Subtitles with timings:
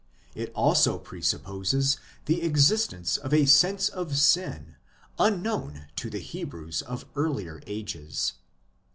[0.33, 4.77] It also presupposes the exist ence of a sense of sin
[5.19, 8.33] unknown to the Hebrews of earlier ages.